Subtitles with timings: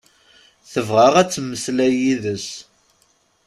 [0.71, 2.49] Tebɣa ad temmeslay yid-s.